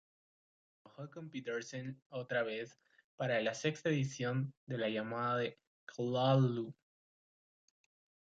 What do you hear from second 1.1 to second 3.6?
con Petersen otra vez para la